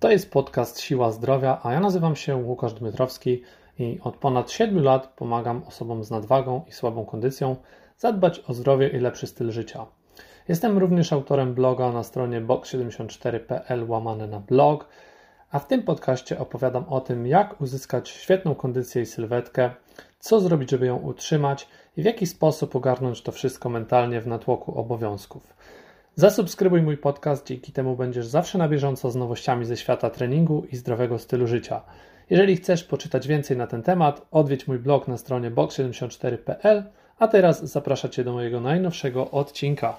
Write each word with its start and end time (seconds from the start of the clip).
To 0.00 0.10
jest 0.10 0.30
podcast 0.30 0.80
Siła 0.80 1.12
Zdrowia, 1.12 1.60
a 1.62 1.72
ja 1.72 1.80
nazywam 1.80 2.16
się 2.16 2.36
Łukasz 2.36 2.74
Dmytrowski 2.74 3.42
i 3.78 3.98
od 4.02 4.16
ponad 4.16 4.50
7 4.50 4.82
lat 4.82 5.12
pomagam 5.16 5.62
osobom 5.66 6.04
z 6.04 6.10
nadwagą 6.10 6.64
i 6.68 6.72
słabą 6.72 7.06
kondycją 7.06 7.56
zadbać 7.96 8.40
o 8.48 8.54
zdrowie 8.54 8.88
i 8.88 8.98
lepszy 8.98 9.26
styl 9.26 9.50
życia. 9.50 9.86
Jestem 10.48 10.78
również 10.78 11.12
autorem 11.12 11.54
bloga 11.54 11.92
na 11.92 12.02
stronie 12.02 12.40
box74.pl 12.40 13.90
łamane 13.90 14.26
na 14.26 14.40
blog, 14.40 14.88
a 15.50 15.58
w 15.58 15.66
tym 15.66 15.82
podcaście 15.82 16.38
opowiadam 16.38 16.84
o 16.88 17.00
tym, 17.00 17.26
jak 17.26 17.60
uzyskać 17.60 18.08
świetną 18.08 18.54
kondycję 18.54 19.02
i 19.02 19.06
sylwetkę, 19.06 19.70
co 20.18 20.40
zrobić, 20.40 20.70
żeby 20.70 20.86
ją 20.86 20.96
utrzymać 20.96 21.68
i 21.96 22.02
w 22.02 22.04
jaki 22.04 22.26
sposób 22.26 22.76
ogarnąć 22.76 23.22
to 23.22 23.32
wszystko 23.32 23.68
mentalnie 23.68 24.20
w 24.20 24.26
natłoku 24.26 24.78
obowiązków. 24.78 25.54
Zasubskrybuj 26.18 26.82
mój 26.82 26.96
podcast, 26.96 27.46
dzięki 27.46 27.72
temu 27.72 27.96
będziesz 27.96 28.26
zawsze 28.26 28.58
na 28.58 28.68
bieżąco 28.68 29.10
z 29.10 29.16
nowościami 29.16 29.64
ze 29.64 29.76
świata 29.76 30.10
treningu 30.10 30.66
i 30.72 30.76
zdrowego 30.76 31.18
stylu 31.18 31.46
życia. 31.46 31.82
Jeżeli 32.30 32.56
chcesz 32.56 32.84
poczytać 32.84 33.28
więcej 33.28 33.56
na 33.56 33.66
ten 33.66 33.82
temat, 33.82 34.26
odwiedź 34.30 34.68
mój 34.68 34.78
blog 34.78 35.08
na 35.08 35.16
stronie 35.16 35.50
box74.pl, 35.50 36.84
a 37.18 37.28
teraz 37.28 37.64
zapraszam 37.64 38.10
Cię 38.10 38.24
do 38.24 38.32
mojego 38.32 38.60
najnowszego 38.60 39.30
odcinka. 39.30 39.96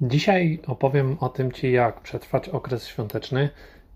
Dzisiaj 0.00 0.60
opowiem 0.66 1.16
o 1.20 1.28
tym 1.28 1.52
Ci, 1.52 1.72
jak 1.72 2.00
przetrwać 2.00 2.48
okres 2.48 2.86
świąteczny 2.86 3.48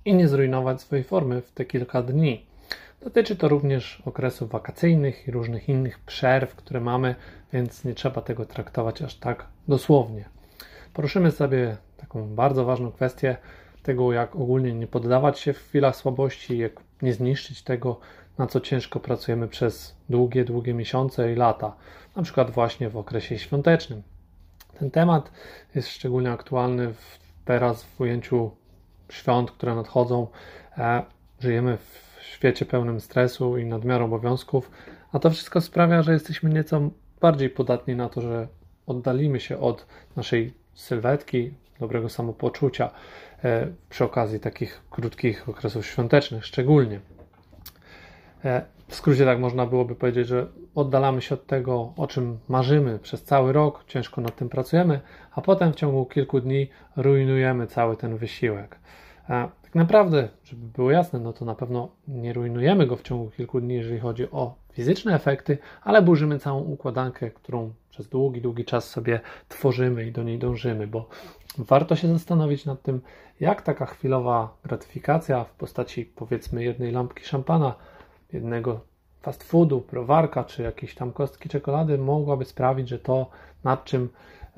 i 0.04 0.14
nie 0.14 0.28
zrujnować 0.28 0.80
swojej 0.80 1.04
formy 1.04 1.42
w 1.42 1.52
te 1.52 1.64
kilka 1.64 2.02
dni. 2.02 2.49
Dotyczy 3.02 3.36
to 3.36 3.48
również 3.48 4.02
okresów 4.06 4.50
wakacyjnych 4.50 5.28
i 5.28 5.30
różnych 5.30 5.68
innych 5.68 5.98
przerw, 5.98 6.54
które 6.54 6.80
mamy, 6.80 7.14
więc 7.52 7.84
nie 7.84 7.94
trzeba 7.94 8.20
tego 8.20 8.44
traktować 8.46 9.02
aż 9.02 9.14
tak 9.14 9.46
dosłownie. 9.68 10.24
Poruszymy 10.94 11.30
sobie 11.30 11.76
taką 11.96 12.34
bardzo 12.34 12.64
ważną 12.64 12.92
kwestię 12.92 13.36
tego, 13.82 14.12
jak 14.12 14.36
ogólnie 14.36 14.74
nie 14.74 14.86
poddawać 14.86 15.38
się 15.38 15.52
w 15.52 15.58
chwilach 15.58 15.96
słabości, 15.96 16.58
jak 16.58 16.72
nie 17.02 17.12
zniszczyć 17.12 17.62
tego, 17.62 18.00
na 18.38 18.46
co 18.46 18.60
ciężko 18.60 19.00
pracujemy 19.00 19.48
przez 19.48 19.96
długie, 20.08 20.44
długie 20.44 20.74
miesiące 20.74 21.32
i 21.32 21.36
lata, 21.36 21.76
na 22.16 22.22
przykład 22.22 22.50
właśnie 22.50 22.90
w 22.90 22.96
okresie 22.96 23.38
świątecznym. 23.38 24.02
Ten 24.78 24.90
temat 24.90 25.30
jest 25.74 25.88
szczególnie 25.88 26.32
aktualny 26.32 26.94
w, 26.94 27.18
teraz 27.44 27.84
w 27.84 28.00
ujęciu 28.00 28.50
świąt, 29.10 29.50
które 29.50 29.74
nadchodzą. 29.74 30.26
E, 30.78 31.02
żyjemy 31.40 31.76
w 31.76 32.09
świecie 32.30 32.66
pełnym 32.66 33.00
stresu 33.00 33.58
i 33.58 33.64
nadmiaru 33.64 34.04
obowiązków, 34.04 34.70
a 35.12 35.18
to 35.18 35.30
wszystko 35.30 35.60
sprawia, 35.60 36.02
że 36.02 36.12
jesteśmy 36.12 36.50
nieco 36.50 36.80
bardziej 37.20 37.50
podatni 37.50 37.96
na 37.96 38.08
to, 38.08 38.20
że 38.20 38.48
oddalimy 38.86 39.40
się 39.40 39.60
od 39.60 39.86
naszej 40.16 40.54
sylwetki, 40.74 41.54
dobrego 41.80 42.08
samopoczucia 42.08 42.90
e, 43.44 43.66
przy 43.88 44.04
okazji 44.04 44.40
takich 44.40 44.80
krótkich 44.90 45.48
okresów 45.48 45.86
świątecznych, 45.86 46.46
szczególnie. 46.46 47.00
E, 48.44 48.62
w 48.88 48.94
skrócie 48.94 49.24
tak 49.24 49.38
można 49.38 49.66
byłoby 49.66 49.94
powiedzieć, 49.94 50.26
że 50.26 50.46
oddalamy 50.74 51.22
się 51.22 51.34
od 51.34 51.46
tego, 51.46 51.92
o 51.96 52.06
czym 52.06 52.38
marzymy 52.48 52.98
przez 52.98 53.22
cały 53.22 53.52
rok, 53.52 53.84
ciężko 53.86 54.20
nad 54.20 54.36
tym 54.36 54.48
pracujemy, 54.48 55.00
a 55.32 55.40
potem 55.40 55.72
w 55.72 55.76
ciągu 55.76 56.06
kilku 56.06 56.40
dni 56.40 56.68
rujnujemy 56.96 57.66
cały 57.66 57.96
ten 57.96 58.16
wysiłek. 58.16 58.78
Tak 59.70 59.74
naprawdę, 59.74 60.28
żeby 60.44 60.66
było 60.66 60.90
jasne, 60.90 61.20
no 61.20 61.32
to 61.32 61.44
na 61.44 61.54
pewno 61.54 61.88
nie 62.08 62.32
rujnujemy 62.32 62.86
go 62.86 62.96
w 62.96 63.02
ciągu 63.02 63.30
kilku 63.30 63.60
dni, 63.60 63.74
jeżeli 63.74 64.00
chodzi 64.00 64.30
o 64.30 64.54
fizyczne 64.72 65.14
efekty, 65.14 65.58
ale 65.82 66.02
burzymy 66.02 66.38
całą 66.38 66.60
układankę, 66.60 67.30
którą 67.30 67.72
przez 67.90 68.08
długi, 68.08 68.40
długi 68.40 68.64
czas 68.64 68.90
sobie 68.90 69.20
tworzymy 69.48 70.06
i 70.06 70.12
do 70.12 70.22
niej 70.22 70.38
dążymy, 70.38 70.86
bo 70.86 71.08
warto 71.58 71.96
się 71.96 72.08
zastanowić 72.08 72.66
nad 72.66 72.82
tym, 72.82 73.00
jak 73.40 73.62
taka 73.62 73.86
chwilowa 73.86 74.56
gratyfikacja 74.64 75.44
w 75.44 75.50
postaci 75.50 76.04
powiedzmy 76.04 76.64
jednej 76.64 76.92
lampki 76.92 77.24
szampana, 77.24 77.74
jednego 78.32 78.80
fast 79.22 79.44
foodu, 79.44 79.80
prowarka 79.80 80.44
czy 80.44 80.62
jakiejś 80.62 80.94
tam 80.94 81.12
kostki 81.12 81.48
czekolady 81.48 81.98
mogłaby 81.98 82.44
sprawić, 82.44 82.88
że 82.88 82.98
to 82.98 83.26
nad 83.64 83.84
czym 83.84 84.08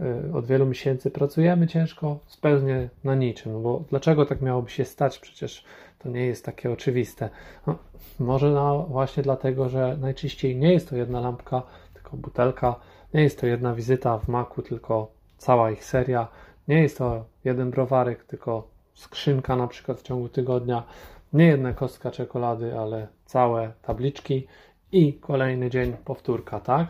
Y, 0.01 0.37
od 0.37 0.47
wielu 0.47 0.67
miesięcy 0.67 1.11
pracujemy 1.11 1.67
ciężko, 1.67 2.19
spełznie 2.27 2.89
na 3.05 3.15
niczym. 3.15 3.63
Bo 3.63 3.85
dlaczego 3.91 4.27
tak 4.27 4.41
miałoby 4.41 4.71
się 4.71 4.85
stać? 4.85 5.19
Przecież 5.19 5.65
to 5.99 6.09
nie 6.09 6.27
jest 6.27 6.45
takie 6.45 6.73
oczywiste. 6.73 7.31
No, 7.67 7.79
może 8.19 8.55
właśnie 8.89 9.23
dlatego, 9.23 9.69
że 9.69 9.97
najczęściej 10.01 10.57
nie 10.57 10.73
jest 10.73 10.89
to 10.89 10.97
jedna 10.97 11.21
lampka, 11.21 11.63
tylko 11.95 12.17
butelka, 12.17 12.75
nie 13.15 13.23
jest 13.23 13.41
to 13.41 13.47
jedna 13.47 13.75
wizyta 13.75 14.19
w 14.19 14.29
maku, 14.29 14.63
tylko 14.63 15.11
cała 15.39 15.71
ich 15.71 15.85
seria, 15.85 16.29
nie 16.69 16.83
jest 16.83 16.99
to 16.99 17.25
jeden 17.45 17.71
browarek, 17.71 18.25
tylko 18.25 18.69
skrzynka 18.95 19.57
na 19.57 19.69
przykład 19.69 20.01
w 20.01 20.03
ciągu 20.03 20.29
tygodnia, 20.29 20.83
nie 21.33 21.47
jedna 21.47 21.73
kostka 21.73 22.11
czekolady, 22.11 22.79
ale 22.79 23.09
całe 23.25 23.73
tabliczki 23.83 24.47
i 24.93 25.13
kolejny 25.13 25.71
dzień 25.71 25.93
powtórka, 26.05 26.61
tak? 26.61 26.87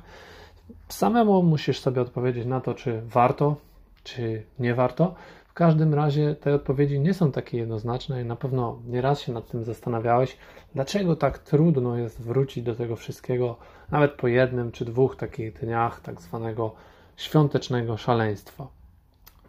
Samemu 0.89 1.43
musisz 1.43 1.81
sobie 1.81 2.01
odpowiedzieć 2.01 2.47
na 2.47 2.61
to, 2.61 2.75
czy 2.75 3.03
warto, 3.05 3.57
czy 4.05 4.43
nie 4.59 4.75
warto. 4.75 5.15
W 5.49 5.53
każdym 5.55 5.95
razie 5.95 6.35
te 6.35 6.55
odpowiedzi 6.55 7.01
nie 7.01 7.15
są 7.15 7.33
takie 7.33 7.59
jednoznaczne 7.59 8.23
i 8.23 8.25
na 8.25 8.37
pewno 8.37 8.79
nieraz 8.87 9.21
się 9.21 9.33
nad 9.33 9.49
tym 9.49 9.65
zastanawiałeś, 9.65 10.37
dlaczego 10.75 11.17
tak 11.17 11.39
trudno 11.39 11.97
jest 11.97 12.23
wrócić 12.23 12.65
do 12.65 12.75
tego 12.75 12.97
wszystkiego, 12.97 13.57
nawet 13.91 14.13
po 14.13 14.29
jednym 14.29 14.73
czy 14.73 14.85
dwóch 14.85 15.17
takich 15.17 15.53
dniach 15.53 16.01
tak 16.01 16.21
zwanego 16.21 16.75
świątecznego 17.17 17.97
szaleństwa. 17.97 18.82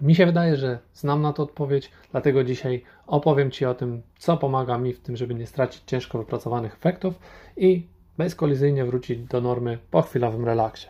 Mi 0.04 0.16
się 0.16 0.26
wydaje, 0.26 0.56
że 0.56 0.80
znam 0.94 1.22
na 1.22 1.34
to 1.34 1.44
odpowiedź, 1.44 1.92
dlatego 2.12 2.44
dzisiaj 2.44 2.84
opowiem 3.08 3.52
Ci 3.52 3.66
o 3.66 3.74
tym, 3.74 4.02
co 4.18 4.38
pomaga 4.38 4.78
mi 4.78 4.94
w 4.94 5.00
tym, 5.00 5.18
żeby 5.18 5.36
nie 5.36 5.48
stracić 5.48 5.84
ciężko 5.86 6.18
wypracowanych 6.18 6.74
efektów 6.74 7.20
i 7.58 7.88
bezkolizyjnie 8.18 8.86
wrócić 8.86 9.20
do 9.20 9.42
normy 9.42 9.78
po 9.92 10.02
chwilowym 10.02 10.46
relaksie. 10.46 10.88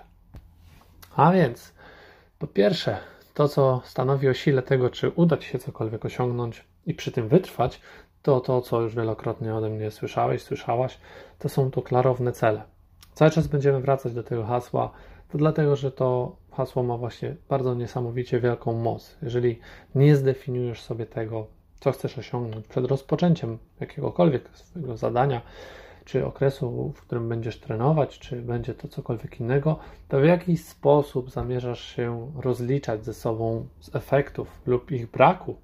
A 1.15 1.31
więc, 1.31 1.73
po 2.39 2.47
pierwsze, 2.47 2.97
to 3.33 3.47
co 3.47 3.81
stanowi 3.85 4.29
o 4.29 4.33
sile 4.33 4.61
tego, 4.61 4.89
czy 4.89 5.09
uda 5.09 5.37
Ci 5.37 5.49
się 5.49 5.59
cokolwiek 5.59 6.05
osiągnąć 6.05 6.65
i 6.85 6.93
przy 6.93 7.11
tym 7.11 7.27
wytrwać, 7.27 7.81
to 8.21 8.39
to, 8.39 8.61
co 8.61 8.81
już 8.81 8.95
wielokrotnie 8.95 9.55
ode 9.55 9.69
mnie 9.69 9.91
słyszałeś, 9.91 10.41
słyszałaś, 10.41 10.97
to 11.39 11.49
są 11.49 11.71
to 11.71 11.81
klarowne 11.81 12.31
cele. 12.31 12.63
Cały 13.13 13.31
czas 13.31 13.47
będziemy 13.47 13.79
wracać 13.79 14.13
do 14.13 14.23
tego 14.23 14.45
hasła, 14.45 14.91
to 15.31 15.37
dlatego, 15.37 15.75
że 15.75 15.91
to 15.91 16.35
hasło 16.53 16.83
ma 16.83 16.97
właśnie 16.97 17.35
bardzo 17.49 17.75
niesamowicie 17.75 18.39
wielką 18.39 18.73
moc. 18.73 19.17
Jeżeli 19.21 19.59
nie 19.95 20.15
zdefiniujesz 20.15 20.81
sobie 20.81 21.05
tego, 21.05 21.47
co 21.79 21.91
chcesz 21.91 22.17
osiągnąć 22.17 22.67
przed 22.67 22.85
rozpoczęciem 22.85 23.57
jakiegokolwiek 23.79 24.49
swojego 24.53 24.97
zadania, 24.97 25.41
czy 26.05 26.25
okresu, 26.25 26.93
w 26.95 27.01
którym 27.01 27.29
będziesz 27.29 27.59
trenować, 27.59 28.19
czy 28.19 28.41
będzie 28.41 28.73
to 28.73 28.87
cokolwiek 28.87 29.39
innego, 29.39 29.79
to 30.07 30.19
w 30.19 30.23
jakiś 30.23 30.65
sposób 30.65 31.31
zamierzasz 31.31 31.95
się 31.95 32.31
rozliczać 32.35 33.05
ze 33.05 33.13
sobą 33.13 33.67
z 33.79 33.95
efektów 33.95 34.61
lub 34.65 34.91
ich 34.91 35.11
braku. 35.11 35.55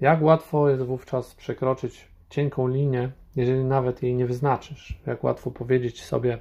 Jak 0.00 0.22
łatwo 0.22 0.68
jest 0.68 0.82
wówczas 0.82 1.34
przekroczyć 1.34 2.08
cienką 2.30 2.68
linię, 2.68 3.10
jeżeli 3.36 3.64
nawet 3.64 4.02
jej 4.02 4.14
nie 4.14 4.26
wyznaczysz? 4.26 4.98
Jak 5.06 5.24
łatwo 5.24 5.50
powiedzieć 5.50 6.04
sobie, 6.04 6.38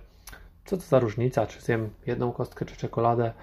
co 0.71 0.77
to 0.77 0.89
za 0.89 0.99
różnica, 0.99 1.47
czy 1.47 1.61
zjem 1.61 1.89
jedną 2.05 2.31
kostkę, 2.31 2.65
czy 2.65 2.75
czekoladę, 2.75 3.33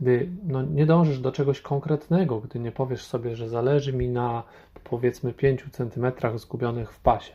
gdy 0.00 0.28
no, 0.44 0.62
nie 0.62 0.86
dążysz 0.86 1.20
do 1.20 1.32
czegoś 1.32 1.60
konkretnego, 1.60 2.40
gdy 2.40 2.58
nie 2.58 2.72
powiesz 2.72 3.04
sobie, 3.04 3.36
że 3.36 3.48
zależy 3.48 3.92
mi 3.92 4.08
na 4.08 4.42
powiedzmy 4.84 5.32
5 5.32 5.64
centymetrach 5.72 6.38
zgubionych 6.38 6.92
w 6.92 7.00
pasie. 7.00 7.32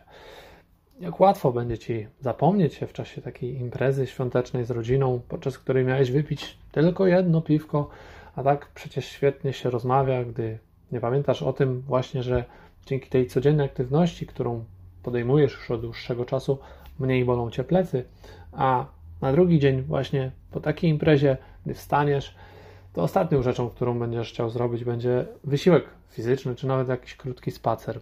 Jak 1.00 1.20
łatwo 1.20 1.52
będzie 1.52 1.78
ci 1.78 2.08
zapomnieć 2.20 2.74
się 2.74 2.88
w 2.88 2.94
czasie 2.94 3.22
takiej 3.22 3.58
imprezy 3.58 4.08
świątecznej 4.08 4.66
z 4.66 4.72
rodziną, 4.72 5.22
podczas 5.30 5.58
której 5.58 5.86
miałeś 5.86 6.12
wypić 6.12 6.58
tylko 6.72 7.08
jedno 7.08 7.42
piwko, 7.42 7.90
a 8.36 8.44
tak 8.44 8.68
przecież 8.76 9.06
świetnie 9.06 9.54
się 9.54 9.70
rozmawia, 9.70 10.24
gdy 10.24 10.60
nie 10.92 11.00
pamiętasz 11.00 11.44
o 11.44 11.54
tym 11.54 11.82
właśnie, 11.82 12.24
że 12.24 12.46
dzięki 12.86 13.10
tej 13.10 13.28
codziennej 13.28 13.66
aktywności, 13.66 14.28
którą 14.28 14.64
podejmujesz 15.04 15.54
już 15.54 15.72
od 15.72 15.82
dłuższego 15.82 16.26
czasu, 16.26 16.58
mniej 17.00 17.26
bolą 17.26 17.50
cię 17.50 17.64
plecy, 17.64 18.06
a 18.52 18.86
na 19.24 19.32
drugi 19.32 19.60
dzień 19.60 19.82
właśnie 19.82 20.32
po 20.52 20.60
takiej 20.60 20.90
imprezie, 20.90 21.38
gdy 21.66 21.74
wstaniesz, 21.74 22.36
to 22.94 23.02
ostatnią 23.02 23.42
rzeczą, 23.42 23.70
którą 23.70 24.00
będziesz 24.00 24.30
chciał 24.30 24.50
zrobić, 24.50 24.84
będzie 24.84 25.26
wysiłek 25.44 25.86
fizyczny, 26.10 26.56
czy 26.56 26.68
nawet 26.68 26.88
jakiś 26.88 27.16
krótki 27.16 27.52
spacer 27.52 28.00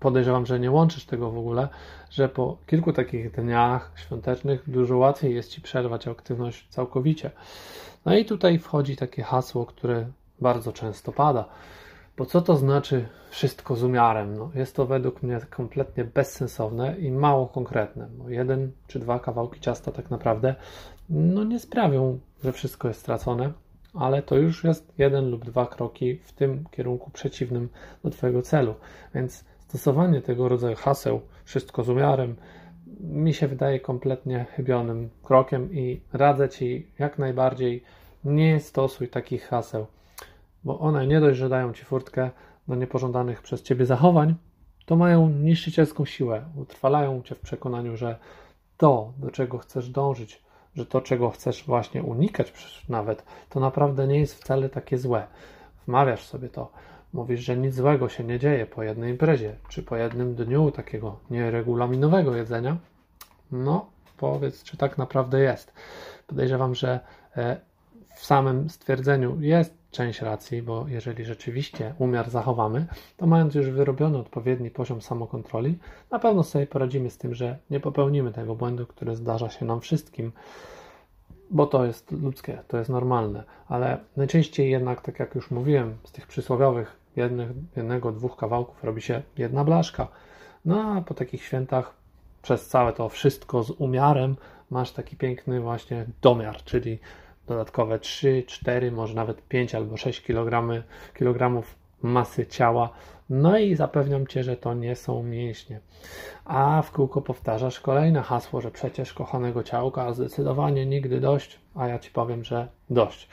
podejrzewam, 0.00 0.46
że 0.46 0.60
nie 0.60 0.70
łączysz 0.70 1.04
tego 1.04 1.30
w 1.30 1.38
ogóle, 1.38 1.68
że 2.10 2.28
po 2.28 2.56
kilku 2.66 2.92
takich 2.92 3.30
dniach 3.30 3.92
świątecznych 3.96 4.70
dużo 4.70 4.96
łatwiej 4.96 5.34
jest 5.34 5.50
ci 5.50 5.60
przerwać 5.60 6.08
aktywność 6.08 6.68
całkowicie. 6.68 7.30
No 8.04 8.16
i 8.16 8.24
tutaj 8.24 8.58
wchodzi 8.58 8.96
takie 8.96 9.22
hasło, 9.22 9.66
które 9.66 10.06
bardzo 10.40 10.72
często 10.72 11.12
pada. 11.12 11.44
Bo 12.18 12.26
co 12.26 12.40
to 12.40 12.56
znaczy 12.56 13.08
wszystko 13.30 13.76
z 13.76 13.82
umiarem? 13.82 14.36
No, 14.36 14.50
jest 14.54 14.76
to 14.76 14.86
według 14.86 15.22
mnie 15.22 15.40
kompletnie 15.50 16.04
bezsensowne 16.04 16.98
i 16.98 17.10
mało 17.10 17.46
konkretne. 17.46 18.08
Bo 18.10 18.28
jeden 18.28 18.72
czy 18.86 18.98
dwa 18.98 19.18
kawałki 19.18 19.60
ciasta 19.60 19.92
tak 19.92 20.10
naprawdę 20.10 20.54
no, 21.10 21.44
nie 21.44 21.58
sprawią, 21.58 22.18
że 22.44 22.52
wszystko 22.52 22.88
jest 22.88 23.00
stracone. 23.00 23.52
ale 23.94 24.22
to 24.22 24.36
już 24.36 24.64
jest 24.64 24.92
jeden 24.98 25.30
lub 25.30 25.44
dwa 25.44 25.66
kroki 25.66 26.18
w 26.24 26.32
tym 26.32 26.64
kierunku 26.70 27.10
przeciwnym 27.10 27.68
do 28.04 28.10
Twojego 28.10 28.42
celu. 28.42 28.74
Więc 29.14 29.44
stosowanie 29.58 30.22
tego 30.22 30.48
rodzaju 30.48 30.76
haseł, 30.76 31.20
wszystko 31.44 31.82
z 31.82 31.88
umiarem, 31.88 32.36
mi 33.00 33.34
się 33.34 33.48
wydaje 33.48 33.80
kompletnie 33.80 34.46
chybionym 34.56 35.10
krokiem 35.22 35.72
i 35.72 36.00
radzę 36.12 36.48
Ci 36.48 36.86
jak 36.98 37.18
najbardziej 37.18 37.82
nie 38.24 38.60
stosuj 38.60 39.08
takich 39.08 39.44
haseł, 39.44 39.86
bo 40.64 40.78
one 40.78 41.06
nie 41.06 41.20
dość, 41.20 41.38
że 41.38 41.48
dają 41.48 41.72
Ci 41.72 41.84
furtkę 41.84 42.30
do 42.68 42.74
niepożądanych 42.74 43.42
przez 43.42 43.62
Ciebie 43.62 43.86
zachowań, 43.86 44.34
to 44.86 44.96
mają 44.96 45.28
niszczycielską 45.28 46.04
siłę, 46.04 46.44
utrwalają 46.56 47.22
Cię 47.22 47.34
w 47.34 47.40
przekonaniu, 47.40 47.96
że 47.96 48.18
to, 48.76 49.12
do 49.18 49.30
czego 49.30 49.58
chcesz 49.58 49.90
dążyć, 49.90 50.42
że 50.76 50.86
to, 50.86 51.00
czego 51.00 51.30
chcesz 51.30 51.64
właśnie 51.64 52.02
unikać 52.02 52.52
nawet, 52.88 53.24
to 53.48 53.60
naprawdę 53.60 54.06
nie 54.06 54.20
jest 54.20 54.34
wcale 54.34 54.68
takie 54.68 54.98
złe. 54.98 55.26
Wmawiasz 55.86 56.26
sobie 56.26 56.48
to. 56.48 56.70
Mówisz, 57.12 57.40
że 57.40 57.56
nic 57.56 57.74
złego 57.74 58.08
się 58.08 58.24
nie 58.24 58.38
dzieje 58.38 58.66
po 58.66 58.82
jednej 58.82 59.10
imprezie, 59.10 59.56
czy 59.68 59.82
po 59.82 59.96
jednym 59.96 60.34
dniu 60.34 60.70
takiego 60.70 61.16
nieregulaminowego 61.30 62.36
jedzenia. 62.36 62.76
No, 63.52 63.86
powiedz, 64.16 64.62
czy 64.62 64.76
tak 64.76 64.98
naprawdę 64.98 65.40
jest. 65.40 65.72
Podejrzewam, 66.26 66.74
że 66.74 67.00
e, 67.36 67.60
w 68.14 68.26
samym 68.26 68.70
stwierdzeniu 68.70 69.40
jest 69.40 69.77
część 69.90 70.20
racji, 70.20 70.62
bo 70.62 70.84
jeżeli 70.88 71.24
rzeczywiście 71.24 71.94
umiar 71.98 72.30
zachowamy, 72.30 72.86
to 73.16 73.26
mając 73.26 73.54
już 73.54 73.70
wyrobiony 73.70 74.18
odpowiedni 74.18 74.70
poziom 74.70 75.02
samokontroli, 75.02 75.78
na 76.10 76.18
pewno 76.18 76.42
sobie 76.42 76.66
poradzimy 76.66 77.10
z 77.10 77.18
tym, 77.18 77.34
że 77.34 77.58
nie 77.70 77.80
popełnimy 77.80 78.32
tego 78.32 78.54
błędu, 78.54 78.86
który 78.86 79.16
zdarza 79.16 79.50
się 79.50 79.64
nam 79.64 79.80
wszystkim, 79.80 80.32
bo 81.50 81.66
to 81.66 81.84
jest 81.84 82.12
ludzkie, 82.12 82.58
to 82.68 82.78
jest 82.78 82.90
normalne, 82.90 83.44
ale 83.68 83.98
najczęściej 84.16 84.70
jednak, 84.70 85.00
tak 85.00 85.18
jak 85.18 85.34
już 85.34 85.50
mówiłem, 85.50 85.96
z 86.04 86.12
tych 86.12 86.26
przysłowiowych 86.26 86.96
jednych, 87.16 87.48
jednego, 87.76 88.12
dwóch 88.12 88.36
kawałków 88.36 88.84
robi 88.84 89.02
się 89.02 89.22
jedna 89.38 89.64
blaszka. 89.64 90.08
No 90.64 90.92
a 90.92 91.00
po 91.00 91.14
takich 91.14 91.42
świętach 91.42 91.94
przez 92.42 92.68
całe 92.68 92.92
to 92.92 93.08
wszystko 93.08 93.62
z 93.62 93.70
umiarem 93.70 94.36
masz 94.70 94.92
taki 94.92 95.16
piękny 95.16 95.60
właśnie 95.60 96.06
domiar, 96.22 96.64
czyli 96.64 96.98
dodatkowe 97.48 97.98
3, 97.98 98.44
4, 98.46 98.92
może 98.92 99.14
nawet 99.14 99.48
5 99.48 99.74
albo 99.74 99.96
6 99.96 100.22
kg, 100.22 100.84
kilogramów 101.14 101.74
masy 102.02 102.46
ciała. 102.46 102.90
No 103.30 103.58
i 103.58 103.74
zapewniam 103.74 104.26
Cię, 104.26 104.44
że 104.44 104.56
to 104.56 104.74
nie 104.74 104.96
są 104.96 105.22
mięśnie. 105.22 105.80
A 106.44 106.82
w 106.82 106.90
kółko 106.90 107.22
powtarzasz 107.22 107.80
kolejne 107.80 108.22
hasło, 108.22 108.60
że 108.60 108.70
przecież 108.70 109.12
kochanego 109.12 109.62
ciałka 109.62 110.12
zdecydowanie 110.12 110.86
nigdy 110.86 111.20
dość, 111.20 111.60
a 111.74 111.88
ja 111.88 111.98
Ci 111.98 112.10
powiem, 112.10 112.44
że 112.44 112.68
dość. 112.90 113.28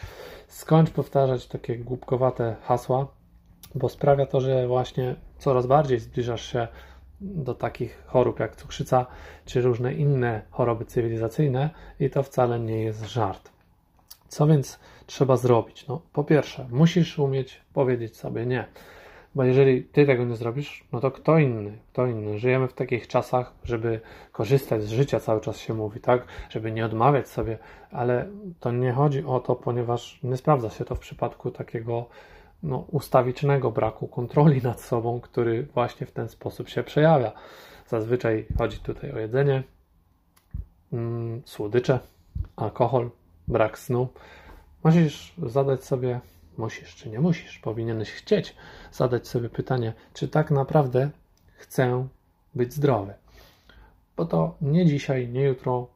Skończ 0.47 0.89
powtarzać 0.89 1.47
takie 1.47 1.77
głupkowate 1.77 2.55
hasła, 2.63 3.07
bo 3.75 3.89
sprawia 3.89 4.25
to, 4.25 4.41
że 4.41 4.67
właśnie 4.67 5.15
coraz 5.37 5.67
bardziej 5.67 5.99
zbliżasz 5.99 6.51
się 6.51 6.67
do 7.21 7.55
takich 7.55 8.03
chorób 8.05 8.39
jak 8.39 8.55
cukrzyca 8.55 9.05
czy 9.45 9.61
różne 9.61 9.93
inne 9.93 10.41
choroby 10.51 10.85
cywilizacyjne 10.85 11.69
i 11.99 12.09
to 12.09 12.23
wcale 12.23 12.59
nie 12.59 12.83
jest 12.83 13.03
żart. 13.05 13.54
Co 14.27 14.47
więc 14.47 14.79
trzeba 15.05 15.37
zrobić? 15.37 15.87
No, 15.87 16.01
po 16.13 16.23
pierwsze, 16.23 16.67
musisz 16.71 17.19
umieć 17.19 17.61
powiedzieć 17.73 18.17
sobie 18.17 18.45
nie. 18.45 18.67
Bo 19.35 19.43
jeżeli 19.43 19.83
ty 19.83 20.05
tego 20.05 20.25
nie 20.25 20.35
zrobisz, 20.35 20.87
no 20.91 20.99
to 20.99 21.11
kto 21.11 21.39
inny? 21.39 21.77
Kto 21.91 22.07
inny? 22.07 22.39
Żyjemy 22.39 22.67
w 22.67 22.73
takich 22.73 23.07
czasach, 23.07 23.53
żeby 23.63 23.99
korzystać 24.31 24.83
z 24.83 24.89
życia, 24.89 25.19
cały 25.19 25.41
czas 25.41 25.57
się 25.57 25.73
mówi, 25.73 25.99
tak? 25.99 26.25
Żeby 26.49 26.71
nie 26.71 26.85
odmawiać 26.85 27.27
sobie, 27.27 27.57
ale 27.91 28.27
to 28.59 28.71
nie 28.71 28.91
chodzi 28.91 29.25
o 29.25 29.39
to, 29.39 29.55
ponieważ 29.55 30.19
nie 30.23 30.37
sprawdza 30.37 30.69
się 30.69 30.85
to 30.85 30.95
w 30.95 30.99
przypadku 30.99 31.51
takiego 31.51 32.05
no, 32.63 32.85
ustawicznego 32.91 33.71
braku 33.71 34.07
kontroli 34.07 34.61
nad 34.61 34.81
sobą, 34.81 35.19
który 35.21 35.63
właśnie 35.63 36.07
w 36.07 36.11
ten 36.11 36.29
sposób 36.29 36.69
się 36.69 36.83
przejawia. 36.83 37.31
Zazwyczaj 37.87 38.45
chodzi 38.57 38.79
tutaj 38.79 39.11
o 39.11 39.17
jedzenie, 39.17 39.63
mm, 40.93 41.41
słodycze, 41.45 41.99
alkohol, 42.55 43.09
brak 43.47 43.79
snu. 43.79 44.07
Musisz 44.83 45.33
zadać 45.43 45.83
sobie, 45.83 46.19
musisz 46.57 46.95
czy 46.95 47.09
nie 47.09 47.19
musisz, 47.19 47.59
powinieneś 47.59 48.11
chcieć 48.11 48.55
zadać 48.91 49.27
sobie 49.27 49.49
pytanie, 49.49 49.93
czy 50.13 50.27
tak 50.27 50.51
naprawdę 50.51 51.09
chcę 51.55 52.07
być 52.55 52.73
zdrowy. 52.73 53.13
Bo 54.17 54.25
to 54.25 54.55
nie 54.61 54.85
dzisiaj, 54.85 55.29
nie 55.29 55.43
jutro 55.43 55.95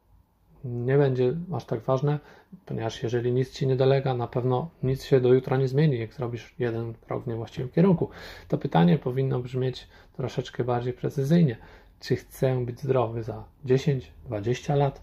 nie 0.64 0.98
będzie 0.98 1.34
aż 1.54 1.66
tak 1.66 1.80
ważne, 1.80 2.20
ponieważ 2.66 3.04
jeżeli 3.04 3.32
nic 3.32 3.52
ci 3.52 3.68
nie 3.68 3.76
dolega, 3.76 4.14
na 4.14 4.28
pewno 4.28 4.70
nic 4.84 5.04
się 5.04 5.20
do 5.22 5.34
jutra 5.34 5.58
nie 5.58 5.68
zmieni, 5.68 6.00
jak 6.00 6.14
zrobisz 6.14 6.56
jeden 6.60 6.94
krok 6.94 7.24
w 7.24 7.28
niewłaściwym 7.28 7.70
kierunku. 7.70 8.10
To 8.48 8.58
pytanie 8.58 8.98
powinno 8.98 9.40
brzmieć 9.40 9.88
troszeczkę 10.14 10.64
bardziej 10.64 10.94
precyzyjnie. 10.94 11.58
Czy 12.00 12.16
chcę 12.16 12.66
być 12.66 12.82
zdrowy 12.82 13.24
za 13.24 13.44
10, 13.66 14.12
20 14.26 14.76
lat? 14.76 15.02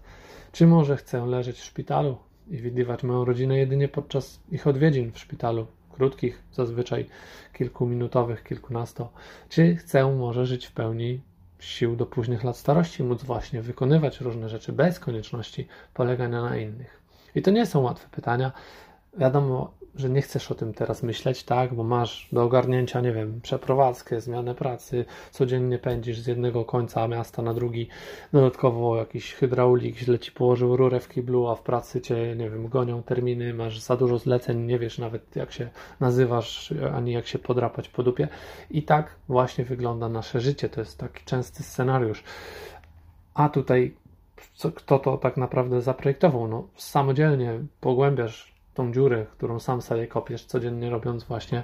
Czy 0.51 0.67
może 0.67 0.97
chcę 0.97 1.25
leżeć 1.25 1.57
w 1.57 1.63
szpitalu 1.63 2.17
i 2.49 2.57
widywać 2.57 3.03
moją 3.03 3.25
rodzinę 3.25 3.57
jedynie 3.57 3.87
podczas 3.87 4.39
ich 4.51 4.67
odwiedzin 4.67 5.11
w 5.11 5.19
szpitalu, 5.19 5.67
krótkich, 5.91 6.43
zazwyczaj 6.53 7.05
kilkuminutowych, 7.53 8.43
kilkunasto, 8.43 9.11
czy 9.49 9.75
chcę 9.75 10.15
może 10.15 10.45
żyć 10.45 10.65
w 10.65 10.71
pełni 10.71 11.21
sił 11.59 11.95
do 11.95 12.05
późnych 12.05 12.43
lat 12.43 12.57
starości, 12.57 13.03
móc 13.03 13.23
właśnie 13.23 13.61
wykonywać 13.61 14.21
różne 14.21 14.49
rzeczy 14.49 14.73
bez 14.73 14.99
konieczności 14.99 15.67
polegania 15.93 16.41
na 16.41 16.57
innych. 16.57 17.01
I 17.35 17.41
to 17.41 17.51
nie 17.51 17.65
są 17.65 17.81
łatwe 17.81 18.09
pytania. 18.11 18.51
Wiadomo, 19.17 19.73
że 19.97 20.09
nie 20.09 20.21
chcesz 20.21 20.51
o 20.51 20.55
tym 20.55 20.73
teraz 20.73 21.03
myśleć, 21.03 21.43
tak, 21.43 21.73
bo 21.73 21.83
masz 21.83 22.29
do 22.31 22.43
ogarnięcia, 22.43 23.01
nie 23.01 23.11
wiem, 23.11 23.41
przeprowadzkę, 23.41 24.21
zmianę 24.21 24.55
pracy, 24.55 25.05
codziennie 25.31 25.79
pędzisz 25.79 26.19
z 26.19 26.27
jednego 26.27 26.65
końca 26.65 27.07
miasta 27.07 27.41
na 27.41 27.53
drugi, 27.53 27.87
dodatkowo 28.33 28.97
jakiś 28.97 29.33
hydraulik 29.33 29.97
źle 29.97 30.19
ci 30.19 30.31
położył 30.31 30.77
rurę 30.77 30.99
w 30.99 31.09
kiblu, 31.09 31.47
a 31.47 31.55
w 31.55 31.61
pracy 31.61 32.01
cię, 32.01 32.35
nie 32.35 32.49
wiem, 32.49 32.67
gonią 32.67 33.03
terminy, 33.03 33.53
masz 33.53 33.79
za 33.79 33.97
dużo 33.97 34.17
zleceń, 34.17 34.65
nie 34.65 34.79
wiesz 34.79 34.97
nawet 34.97 35.35
jak 35.35 35.51
się 35.51 35.69
nazywasz, 35.99 36.73
ani 36.93 37.11
jak 37.11 37.27
się 37.27 37.39
podrapać 37.39 37.89
po 37.89 38.03
dupie. 38.03 38.27
I 38.71 38.83
tak 38.83 39.15
właśnie 39.29 39.65
wygląda 39.65 40.09
nasze 40.09 40.41
życie, 40.41 40.69
to 40.69 40.81
jest 40.81 40.97
taki 40.97 41.25
częsty 41.25 41.63
scenariusz. 41.63 42.23
A 43.33 43.49
tutaj 43.49 43.95
co, 44.53 44.71
kto 44.71 44.99
to 44.99 45.17
tak 45.17 45.37
naprawdę 45.37 45.81
zaprojektował? 45.81 46.47
No, 46.47 46.67
samodzielnie 46.75 47.59
pogłębiasz 47.81 48.56
tą 48.77 48.93
dziurę, 48.93 49.25
którą 49.31 49.59
sam 49.59 49.81
sobie 49.81 50.07
kopiesz 50.07 50.45
codziennie, 50.45 50.89
robiąc 50.89 51.23
właśnie 51.23 51.63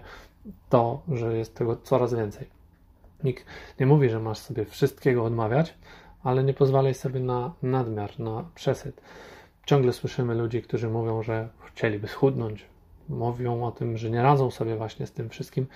to, 0.70 1.02
że 1.08 1.38
jest 1.38 1.56
tego 1.56 1.76
coraz 1.76 2.14
więcej. 2.14 2.48
Nikt 3.24 3.46
nie 3.80 3.86
mówi, 3.86 4.10
że 4.10 4.20
masz 4.20 4.38
sobie 4.38 4.66
wszystkiego 4.66 5.24
odmawiać, 5.24 5.74
ale 6.24 6.44
nie 6.44 6.54
pozwalaj 6.54 6.94
sobie 6.94 7.20
na 7.20 7.54
nadmiar, 7.64 8.20
na 8.20 8.46
przesyt. 8.56 9.02
Ciągle 9.66 9.94
słyszymy 9.94 10.36
ludzi, 10.36 10.62
którzy 10.62 10.90
mówią, 10.90 11.24
że 11.24 11.50
chcieliby 11.66 12.08
schudnąć. 12.08 12.66
Mówią 13.10 13.64
o 13.64 13.72
tym, 13.72 13.98
że 13.98 14.10
nie 14.10 14.22
radzą 14.22 14.52
sobie 14.52 14.76
właśnie 14.76 15.08
z 15.08 15.12
tym 15.12 15.30
wszystkim, 15.30 15.68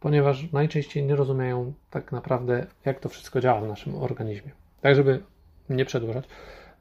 ponieważ 0.00 0.52
najczęściej 0.52 1.06
nie 1.06 1.16
rozumieją 1.16 1.72
tak 1.90 2.12
naprawdę, 2.12 2.66
jak 2.84 3.00
to 3.00 3.08
wszystko 3.08 3.40
działa 3.40 3.60
w 3.60 3.68
naszym 3.68 3.94
organizmie. 3.94 4.50
Tak, 4.80 4.96
żeby 4.96 5.22
nie 5.68 5.84
przedłużać, 5.84 6.24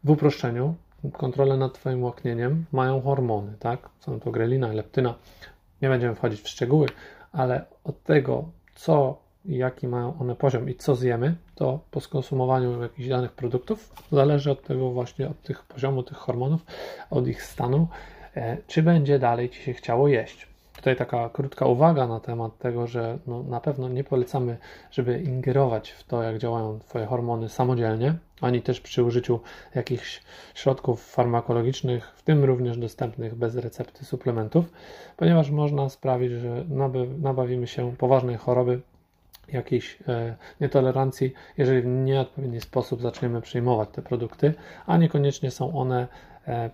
w 0.03 0.10
uproszczeniu 0.10 0.75
kontrolę 1.13 1.58
nad 1.58 1.74
Twoim 1.74 2.03
łaknieniem 2.03 2.65
mają 2.72 3.01
hormony, 3.01 3.53
tak? 3.60 3.89
Są 4.00 4.20
to 4.20 4.31
grelina, 4.31 4.74
leptyna. 4.74 5.15
Nie 5.81 5.89
będziemy 5.89 6.15
wchodzić 6.15 6.41
w 6.41 6.48
szczegóły, 6.48 6.88
ale 7.31 7.65
od 7.84 8.03
tego, 8.03 8.46
co 8.75 9.17
i 9.46 9.58
jaki 9.58 9.88
mają 9.88 10.20
one 10.20 10.36
poziom 10.36 10.70
i 10.70 10.75
co 10.75 10.96
zjemy, 10.96 11.36
to 11.55 11.79
po 11.91 12.01
skonsumowaniu 12.01 12.81
jakichś 12.81 13.10
danych 13.10 13.31
produktów 13.31 13.93
zależy 14.12 14.51
od 14.51 14.63
tego 14.63 14.91
właśnie, 14.91 15.29
od 15.29 15.41
tych 15.41 15.63
poziomu 15.63 16.03
tych 16.03 16.17
hormonów, 16.17 16.65
od 17.10 17.27
ich 17.27 17.43
stanu, 17.43 17.88
e, 18.36 18.58
czy 18.67 18.84
będzie 18.84 19.20
dalej 19.20 19.50
Ci 19.50 19.62
się 19.62 19.74
chciało 19.74 20.08
jeść. 20.08 20.50
Tutaj 20.82 20.96
taka 20.96 21.30
krótka 21.30 21.66
uwaga 21.66 22.08
na 22.08 22.20
temat 22.20 22.58
tego, 22.58 22.88
że 22.88 23.18
no, 23.28 23.44
na 23.44 23.60
pewno 23.60 23.90
nie 23.90 24.04
polecamy, 24.04 24.58
żeby 24.92 25.22
ingerować 25.22 25.92
w 25.92 26.04
to, 26.04 26.24
jak 26.24 26.38
działają 26.38 26.80
Twoje 26.80 27.06
hormony 27.06 27.50
samodzielnie, 27.50 28.14
ani 28.42 28.62
też 28.62 28.82
przy 28.82 29.04
użyciu 29.04 29.40
jakichś 29.76 30.22
środków 30.54 31.06
farmakologicznych, 31.06 32.12
w 32.16 32.24
tym 32.24 32.44
również 32.44 32.78
dostępnych 32.78 33.36
bez 33.36 33.56
recepty 33.56 34.06
suplementów, 34.06 34.66
ponieważ 35.18 35.50
można 35.50 35.90
sprawić, 35.90 36.32
że 36.32 36.66
nabawimy 37.20 37.68
się 37.68 37.96
poważnej 37.98 38.38
choroby, 38.38 38.82
jakiejś 39.54 39.98
e, 40.08 40.36
nietolerancji, 40.62 41.34
jeżeli 41.58 41.82
w 41.82 41.86
nieodpowiedni 41.86 42.62
sposób 42.62 43.02
zaczniemy 43.02 43.42
przyjmować 43.42 43.90
te 43.92 44.02
produkty, 44.02 44.54
a 44.86 44.98
niekoniecznie 44.98 45.52
są 45.52 45.78
one 45.78 46.08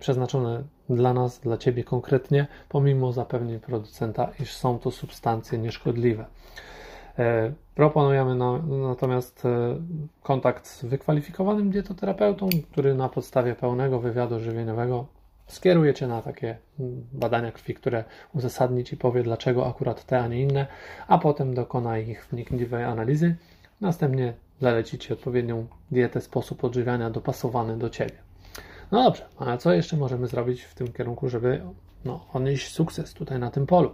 przeznaczone 0.00 0.62
dla 0.90 1.14
nas, 1.14 1.40
dla 1.40 1.56
Ciebie 1.56 1.84
konkretnie, 1.84 2.46
pomimo 2.68 3.12
zapewnień 3.12 3.60
producenta, 3.60 4.30
iż 4.40 4.52
są 4.52 4.78
to 4.78 4.90
substancje 4.90 5.58
nieszkodliwe. 5.58 6.24
E, 7.18 7.52
proponujemy 7.74 8.34
na, 8.34 8.58
natomiast 8.88 9.44
e, 9.44 9.76
kontakt 10.22 10.66
z 10.66 10.84
wykwalifikowanym 10.84 11.70
dietoterapeutą, 11.70 12.48
który 12.70 12.94
na 12.94 13.08
podstawie 13.08 13.54
pełnego 13.54 14.00
wywiadu 14.00 14.40
żywieniowego 14.40 15.06
skieruje 15.46 15.94
Cię 15.94 16.06
na 16.06 16.22
takie 16.22 16.58
badania 17.12 17.52
krwi, 17.52 17.74
które 17.74 18.04
uzasadni 18.34 18.84
Ci, 18.84 18.96
powie 18.96 19.22
dlaczego 19.22 19.66
akurat 19.66 20.04
te, 20.04 20.20
a 20.20 20.28
nie 20.28 20.42
inne, 20.42 20.66
a 21.08 21.18
potem 21.18 21.54
dokona 21.54 21.98
ich 21.98 22.26
wnikliwej 22.30 22.84
analizy. 22.84 23.36
Następnie 23.80 24.32
zaleci 24.60 24.98
Ci 24.98 25.12
odpowiednią 25.12 25.66
dietę, 25.90 26.20
sposób 26.20 26.64
odżywiania 26.64 27.10
dopasowany 27.10 27.76
do 27.76 27.90
Ciebie. 27.90 28.27
No 28.92 29.04
dobrze, 29.04 29.24
a 29.38 29.56
co 29.56 29.72
jeszcze 29.72 29.96
możemy 29.96 30.26
zrobić 30.26 30.62
w 30.62 30.74
tym 30.74 30.92
kierunku, 30.92 31.28
żeby 31.28 31.62
no, 32.04 32.26
odnieść 32.32 32.72
sukces 32.72 33.14
tutaj 33.14 33.38
na 33.38 33.50
tym 33.50 33.66
polu? 33.66 33.90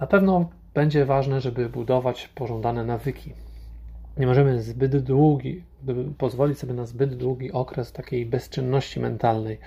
Na 0.00 0.06
pewno 0.06 0.50
będzie 0.74 1.04
ważne, 1.04 1.40
żeby 1.40 1.68
budować 1.68 2.28
pożądane 2.28 2.84
nawyki. 2.84 3.32
Nie 4.18 4.26
możemy 4.26 4.62
zbyt 4.62 4.96
długi, 4.96 5.62
pozwolić 6.18 6.58
sobie 6.58 6.74
na 6.74 6.86
zbyt 6.86 7.14
długi 7.14 7.52
okres 7.52 7.92
takiej 7.92 8.26
bezczynności 8.26 9.00
mentalnej. 9.00 9.58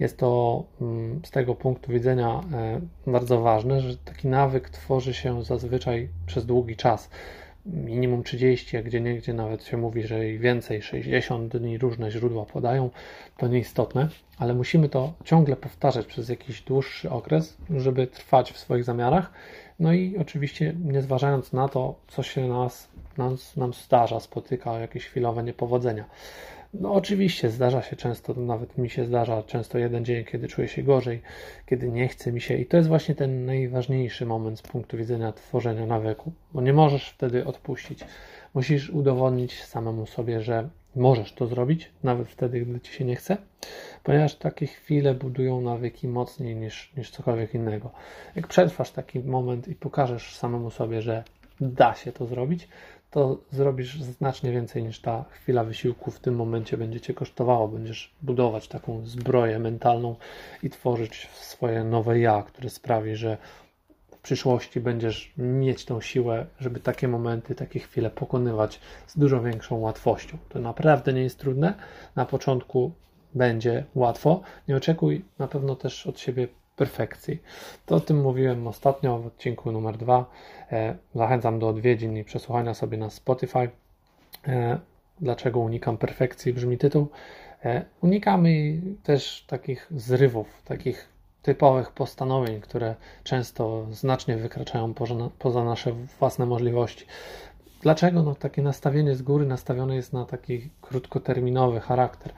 Jest 0.00 0.18
to 0.18 0.62
mm, 0.80 1.20
z 1.24 1.30
tego 1.30 1.54
punktu 1.54 1.92
widzenia 1.92 2.40
e, 2.52 2.80
bardzo 3.10 3.40
ważne, 3.40 3.80
że 3.80 3.96
taki 3.96 4.28
nawyk 4.28 4.70
tworzy 4.70 5.14
się 5.14 5.44
zazwyczaj 5.44 6.08
przez 6.26 6.46
długi 6.46 6.76
czas 6.76 7.10
minimum 7.66 8.22
30, 8.22 8.76
a 8.76 8.82
gdzie 8.82 9.00
niegdzie 9.00 9.34
nawet 9.34 9.64
się 9.64 9.76
mówi, 9.76 10.02
że 10.02 10.28
i 10.28 10.38
więcej, 10.38 10.82
60 10.82 11.56
dni 11.56 11.78
różne 11.78 12.10
źródła 12.10 12.44
podają, 12.44 12.90
to 13.36 13.48
nieistotne, 13.48 14.08
ale 14.38 14.54
musimy 14.54 14.88
to 14.88 15.12
ciągle 15.24 15.56
powtarzać 15.56 16.06
przez 16.06 16.28
jakiś 16.28 16.62
dłuższy 16.62 17.10
okres, 17.10 17.56
żeby 17.70 18.06
trwać 18.06 18.52
w 18.52 18.58
swoich 18.58 18.84
zamiarach. 18.84 19.32
No 19.80 19.92
i 19.92 20.16
oczywiście 20.18 20.74
nie 20.84 21.02
zważając 21.02 21.52
na 21.52 21.68
to, 21.68 21.94
co 22.08 22.22
się 22.22 22.48
nas, 22.48 22.88
nas 23.18 23.56
nam 23.56 23.72
zdarza, 23.72 24.20
spotyka, 24.20 24.78
jakieś 24.78 25.06
chwilowe 25.06 25.42
niepowodzenia. 25.42 26.04
No 26.74 26.94
oczywiście 26.94 27.50
zdarza 27.50 27.82
się 27.82 27.96
często, 27.96 28.34
nawet 28.34 28.78
mi 28.78 28.90
się 28.90 29.04
zdarza 29.04 29.42
często 29.42 29.78
jeden 29.78 30.04
dzień, 30.04 30.24
kiedy 30.24 30.48
czuję 30.48 30.68
się 30.68 30.82
gorzej, 30.82 31.22
kiedy 31.66 31.88
nie 31.88 32.08
chce 32.08 32.32
mi 32.32 32.40
się 32.40 32.56
i 32.56 32.66
to 32.66 32.76
jest 32.76 32.88
właśnie 32.88 33.14
ten 33.14 33.44
najważniejszy 33.44 34.26
moment 34.26 34.58
z 34.58 34.62
punktu 34.62 34.96
widzenia 34.96 35.32
tworzenia 35.32 35.86
nawyku, 35.86 36.32
bo 36.52 36.60
nie 36.60 36.72
możesz 36.72 37.10
wtedy 37.10 37.46
odpuścić. 37.46 38.04
Musisz 38.54 38.90
udowodnić 38.90 39.64
samemu 39.64 40.06
sobie, 40.06 40.40
że 40.40 40.68
możesz 40.96 41.32
to 41.32 41.46
zrobić, 41.46 41.90
nawet 42.02 42.28
wtedy, 42.28 42.60
gdy 42.60 42.80
ci 42.80 42.92
się 42.92 43.04
nie 43.04 43.16
chce, 43.16 43.36
ponieważ 44.02 44.34
takie 44.34 44.66
chwile 44.66 45.14
budują 45.14 45.60
nawyki 45.60 46.08
mocniej 46.08 46.56
niż, 46.56 46.92
niż 46.96 47.10
cokolwiek 47.10 47.54
innego. 47.54 47.90
Jak 48.36 48.46
przetrwasz 48.46 48.90
taki 48.90 49.20
moment 49.20 49.68
i 49.68 49.74
pokażesz 49.74 50.36
samemu 50.36 50.70
sobie, 50.70 51.02
że 51.02 51.24
da 51.60 51.94
się 51.94 52.12
to 52.12 52.26
zrobić, 52.26 52.68
to 53.12 53.38
zrobisz 53.50 54.02
znacznie 54.02 54.52
więcej 54.52 54.82
niż 54.82 55.00
ta 55.00 55.24
chwila 55.30 55.64
wysiłku 55.64 56.10
w 56.10 56.20
tym 56.20 56.34
momencie 56.34 56.76
będzie 56.76 57.00
cię 57.00 57.14
kosztowało. 57.14 57.68
Będziesz 57.68 58.14
budować 58.22 58.68
taką 58.68 59.06
zbroję 59.06 59.58
mentalną 59.58 60.16
i 60.62 60.70
tworzyć 60.70 61.28
swoje 61.32 61.84
nowe 61.84 62.18
ja, 62.18 62.42
które 62.42 62.70
sprawi, 62.70 63.16
że 63.16 63.36
w 64.10 64.18
przyszłości 64.18 64.80
będziesz 64.80 65.32
mieć 65.36 65.84
tą 65.84 66.00
siłę, 66.00 66.46
żeby 66.60 66.80
takie 66.80 67.08
momenty, 67.08 67.54
takie 67.54 67.80
chwile 67.80 68.10
pokonywać 68.10 68.80
z 69.06 69.18
dużo 69.18 69.42
większą 69.42 69.78
łatwością. 69.78 70.38
To 70.48 70.58
naprawdę 70.58 71.12
nie 71.12 71.22
jest 71.22 71.38
trudne. 71.38 71.74
Na 72.16 72.26
początku 72.26 72.92
będzie 73.34 73.84
łatwo. 73.94 74.40
Nie 74.68 74.76
oczekuj 74.76 75.24
na 75.38 75.48
pewno 75.48 75.76
też 75.76 76.06
od 76.06 76.20
siebie 76.20 76.48
perfekcji. 76.76 77.42
To 77.86 77.94
o 77.94 78.00
tym 78.00 78.20
mówiłem 78.20 78.66
ostatnio 78.66 79.18
w 79.18 79.26
odcinku 79.26 79.72
numer 79.72 79.96
dwa. 79.96 80.30
E, 80.72 80.96
zachęcam 81.14 81.58
do 81.58 81.68
odwiedzin 81.68 82.16
i 82.16 82.24
przesłuchania 82.24 82.74
sobie 82.74 82.98
na 82.98 83.10
Spotify. 83.10 83.70
E, 84.48 84.78
dlaczego 85.20 85.60
unikam 85.60 85.98
perfekcji? 85.98 86.52
Brzmi 86.52 86.78
tytuł. 86.78 87.08
E, 87.64 87.84
unikamy 88.00 88.80
też 89.02 89.44
takich 89.46 89.86
zrywów, 89.96 90.62
takich 90.64 91.08
typowych 91.42 91.90
postanowień, 91.90 92.60
które 92.60 92.94
często 93.24 93.86
znacznie 93.90 94.36
wykraczają 94.36 94.94
poza 95.38 95.64
nasze 95.64 95.92
własne 95.92 96.46
możliwości. 96.46 97.06
Dlaczego? 97.82 98.22
No, 98.22 98.34
takie 98.34 98.62
nastawienie 98.62 99.14
z 99.14 99.22
góry 99.22 99.46
nastawione 99.46 99.96
jest 99.96 100.12
na 100.12 100.24
taki 100.24 100.70
krótkoterminowy 100.80 101.80
charakter 101.80 102.32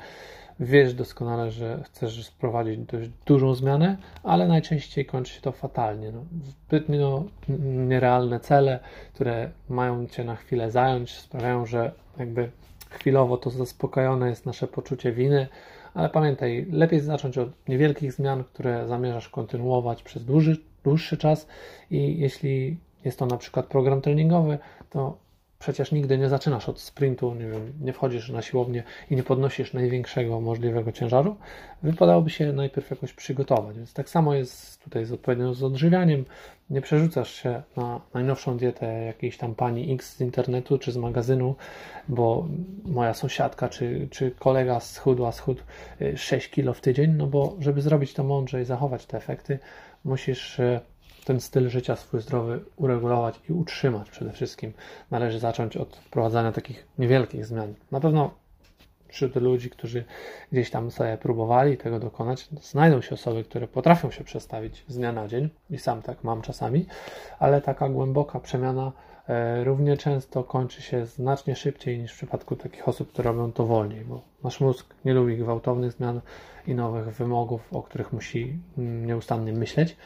wiesz 0.61 0.95
doskonale, 0.95 1.51
że 1.51 1.83
chcesz 1.85 2.27
sprowadzić 2.27 2.79
dość 2.79 3.11
dużą 3.27 3.55
zmianę, 3.55 3.97
ale 4.23 4.49
najczęściej 4.49 5.07
kończy 5.07 5.35
się 5.35 5.41
to 5.41 5.53
fatalnie. 5.53 6.13
No, 6.13 6.25
zbytnio 6.45 7.25
nierealne 7.89 8.41
cele, 8.41 8.81
które 9.15 9.51
mają 9.69 10.07
cię 10.07 10.25
na 10.25 10.37
chwilę 10.37 10.71
zająć, 10.71 11.11
sprawiają, 11.19 11.67
że 11.67 11.93
jakby 12.19 12.51
chwilowo 12.91 13.37
to 13.37 13.51
zaspokojone 13.51 14.29
jest 14.29 14.47
nasze 14.47 14.67
poczucie 14.67 15.13
winy, 15.13 15.49
ale 15.95 16.11
pamiętaj, 16.11 16.67
lepiej 16.71 17.01
zacząć 17.01 17.39
od 17.39 17.69
niewielkich 17.69 18.13
zmian, 18.13 18.45
które 18.45 18.89
zamierzasz 18.89 19.29
kontynuować 19.29 20.03
przez 20.03 20.25
dłuższy, 20.25 20.57
dłuższy 20.85 21.17
czas 21.17 21.47
i 21.91 22.19
jeśli 22.19 22.77
jest 23.05 23.19
to 23.19 23.27
na 23.27 23.37
przykład 23.37 23.67
program 23.67 24.01
treningowy, 24.01 24.59
to 24.91 25.24
Przecież 25.65 25.93
nigdy 25.93 26.19
nie 26.19 26.29
zaczynasz 26.29 26.69
od 26.69 26.81
sprintu, 26.81 27.35
nie 27.35 27.47
wiem, 27.47 27.73
nie 27.81 27.93
wchodzisz 27.93 28.29
na 28.29 28.43
siłownię 28.43 28.83
i 29.11 29.17
nie 29.17 29.23
podnosisz 29.23 29.73
największego 29.73 30.41
możliwego 30.41 30.93
ciężaru. 30.93 31.37
Wypadałoby 31.83 32.31
się 32.31 32.53
najpierw 32.53 32.91
jakoś 32.91 33.13
przygotować. 33.13 33.77
Więc 33.77 33.93
tak 33.93 34.09
samo 34.09 34.35
jest 34.35 34.83
tutaj 34.85 35.05
z 35.05 35.13
odpowiednio 35.13 35.55
z 35.55 35.63
odżywianiem. 35.63 36.25
Nie 36.71 36.81
przerzucasz 36.81 37.35
się 37.35 37.63
na 37.77 38.01
najnowszą 38.15 38.57
dietę 38.57 39.05
jakiejś 39.05 39.37
tam 39.37 39.55
pani 39.55 39.95
X 39.95 40.17
z 40.17 40.21
internetu 40.21 40.79
czy 40.79 40.93
z 40.93 40.97
magazynu, 40.97 41.55
bo 42.09 42.49
moja 42.85 43.15
sąsiadka 43.15 43.69
czy, 43.69 44.09
czy 44.11 44.31
kolega 44.31 44.81
schudła, 44.81 45.33
schudł 45.33 45.63
6 46.17 46.47
y, 46.47 46.51
kilo 46.51 46.75
w 46.75 46.81
tydzień, 46.81 47.13
no 47.13 47.27
bo 47.27 47.57
żeby 47.59 47.83
zrobić 47.83 48.15
to 48.15 48.25
mądrze 48.25 48.63
i 48.63 48.65
zachować 48.65 49.07
te 49.07 49.17
efekty, 49.17 49.59
musisz 50.05 50.59
y, 50.59 50.81
ten 51.25 51.41
styl 51.41 51.69
życia 51.69 51.97
swój 51.97 52.21
zdrowy 52.21 52.61
uregulować 52.77 53.41
i 53.49 53.53
utrzymać 53.53 54.11
przede 54.11 54.33
wszystkim. 54.33 54.73
Należy 55.11 55.39
zacząć 55.39 55.77
od 55.77 55.97
wprowadzania 55.97 56.53
takich 56.53 56.87
niewielkich 56.99 57.47
zmian. 57.47 57.75
Na 57.91 58.01
pewno 58.01 58.31
wśród 59.15 59.37
ludzi, 59.37 59.71
którzy 59.71 60.05
gdzieś 60.53 60.71
tam 60.71 60.91
sobie 60.91 61.19
próbowali 61.19 61.77
tego 61.77 62.01
dokonać, 62.01 62.49
znajdą 62.63 63.01
się 63.01 63.15
osoby, 63.15 63.45
które 63.45 63.69
potrafią 63.69 64.11
się 64.11 64.25
przestawić 64.25 64.85
z 64.89 64.97
dnia 64.97 65.13
na 65.13 65.29
dzień 65.29 65.49
i 65.71 65.79
sam 65.79 66.03
tak 66.03 66.25
mam 66.25 66.43
czasami, 66.43 66.87
ale 67.39 67.61
taka 67.61 67.89
głęboka 67.89 68.41
przemiana 68.41 68.93
e, 69.29 69.65
równie 69.65 69.97
często 69.97 70.45
kończy 70.45 70.83
się 70.83 71.07
znacznie 71.07 71.57
szybciej 71.57 71.99
niż 71.99 72.13
w 72.13 72.17
przypadku 72.17 72.57
takich 72.57 72.89
osób, 72.89 73.13
które 73.13 73.33
robią 73.33 73.53
to 73.53 73.67
wolniej, 73.67 74.05
bo 74.05 74.21
nasz 74.45 74.61
mózg 74.61 74.95
nie 75.05 75.15
lubi 75.15 75.37
gwałtownych 75.37 75.93
zmian 75.93 76.21
i 76.67 76.75
nowych 76.75 77.11
wymogów, 77.11 77.73
o 77.73 77.83
których 77.83 78.13
musi 78.13 78.59
mm, 78.79 79.07
nieustannie 79.07 79.53
myśleć. 79.53 79.97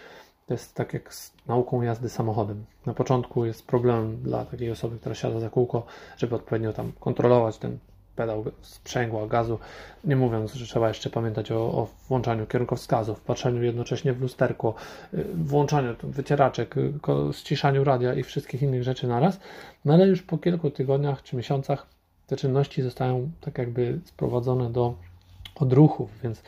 To 0.49 0.55
jest 0.55 0.75
tak 0.75 0.95
jak 0.95 1.15
z 1.15 1.33
nauką 1.47 1.83
jazdy 1.83 2.09
samochodem. 2.09 2.65
Na 2.87 2.95
początku 2.95 3.45
jest 3.45 3.67
problem 3.67 4.17
dla 4.23 4.45
takiej 4.45 4.71
osoby, 4.71 4.99
która 4.99 5.15
siada 5.15 5.41
za 5.41 5.51
kółko, 5.51 5.87
żeby 6.17 6.35
odpowiednio 6.35 6.73
tam 6.73 6.93
kontrolować 7.01 7.59
ten 7.59 7.79
pedał 8.17 8.45
sprzęgła, 8.63 9.27
gazu, 9.27 9.59
nie 10.05 10.17
mówiąc, 10.17 10.55
że 10.55 10.67
trzeba 10.67 10.89
jeszcze 10.89 11.11
pamiętać 11.11 11.53
o, 11.53 11.57
o 11.57 11.89
włączaniu 12.09 12.47
kierunkowskazów, 12.47 13.21
patrzeniu 13.21 13.63
jednocześnie 13.63 14.13
w 14.13 14.21
lusterko, 14.21 14.75
y, 15.15 15.25
włączaniu 15.35 15.95
wycieraczek, 16.03 16.77
y, 16.77 16.93
ściszaniu 17.33 17.85
radia 17.85 18.15
i 18.15 18.23
wszystkich 18.23 18.63
innych 18.63 18.83
rzeczy 18.83 19.07
naraz, 19.07 19.41
no 19.85 19.95
ale 19.95 20.07
już 20.07 20.23
po 20.23 20.39
kilku 20.39 20.71
tygodniach 20.71 21.23
czy 21.23 21.37
miesiącach 21.37 21.87
te 22.27 22.37
czynności 22.37 22.83
zostają 22.83 23.31
tak 23.41 23.59
jakby 23.59 24.01
sprowadzone 24.05 24.71
do 24.71 24.95
odruchów, 25.61 26.11
więc 26.23 26.43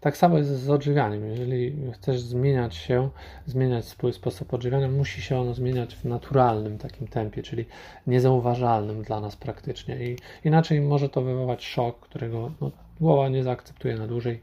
tak 0.00 0.16
samo 0.16 0.38
jest 0.38 0.50
z 0.50 0.70
odżywianiem. 0.70 1.28
Jeżeli 1.28 1.76
chcesz 1.92 2.20
zmieniać 2.20 2.74
się, 2.74 3.08
zmieniać 3.46 3.84
swój 3.84 4.12
sposób 4.12 4.54
odżywiania, 4.54 4.88
musi 4.88 5.22
się 5.22 5.38
ono 5.38 5.54
zmieniać 5.54 5.96
w 5.96 6.04
naturalnym 6.04 6.78
takim 6.78 7.08
tempie, 7.08 7.42
czyli 7.42 7.64
niezauważalnym 8.06 9.02
dla 9.02 9.20
nas 9.20 9.36
praktycznie. 9.36 10.04
I 10.04 10.16
inaczej 10.44 10.80
może 10.80 11.08
to 11.08 11.22
wywołać 11.22 11.64
szok, 11.64 12.00
którego 12.00 12.50
no, 12.60 12.70
głowa 13.00 13.28
nie 13.28 13.42
zaakceptuje 13.42 13.96
na 13.96 14.06
dłużej. 14.06 14.40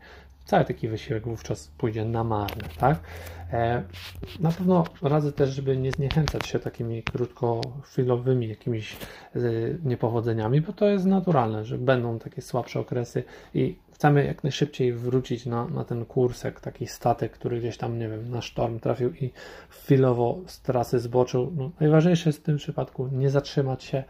Cały 0.52 0.66
taki 0.66 0.88
wysiłek 0.88 1.28
wówczas 1.28 1.68
pójdzie 1.78 2.06
na 2.06 2.24
marne, 2.24 2.64
tak? 2.80 3.00
E, 3.54 3.84
na 4.40 4.52
pewno 4.52 4.84
radzę 5.02 5.32
też, 5.32 5.50
żeby 5.50 5.78
nie 5.78 5.92
zniechęcać 5.92 6.48
się 6.48 6.60
takimi 6.60 7.04
krótkochwilowymi 7.04 8.48
jakimiś 8.48 8.98
e, 9.36 9.40
niepowodzeniami, 9.84 10.62
bo 10.62 10.74
to 10.74 10.88
jest 10.88 11.06
naturalne, 11.06 11.66
że 11.66 11.78
będą 11.78 12.20
takie 12.20 12.42
słabsze 12.42 12.80
okresy 12.80 13.24
i 13.54 13.76
chcemy 13.94 14.26
jak 14.26 14.44
najszybciej 14.44 14.94
wrócić 14.94 15.46
na, 15.46 15.66
na 15.68 15.84
ten 15.84 16.06
kursek, 16.06 16.60
taki 16.60 16.88
statek, 16.88 17.32
który 17.32 17.60
gdzieś 17.60 17.78
tam, 17.78 18.00
nie 18.00 18.10
wiem, 18.10 18.30
na 18.30 18.42
sztorm 18.42 18.80
trafił 18.80 19.14
i 19.14 19.32
chwilowo 19.70 20.40
z 20.48 20.62
trasy 20.62 21.00
zboczył. 21.00 21.52
No, 21.56 21.72
najważniejsze 21.80 22.30
jest 22.30 22.40
w 22.40 22.44
tym 22.44 22.58
przypadku 22.58 23.08
nie 23.12 23.30
zatrzymać 23.30 23.84
się, 23.84 24.04